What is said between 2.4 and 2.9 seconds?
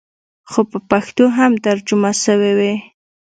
وې.